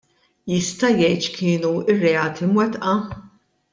[0.51, 2.95] Jista' jgħid x'kienu r-reati mwettqa?